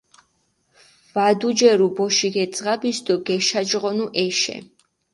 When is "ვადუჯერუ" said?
1.13-1.87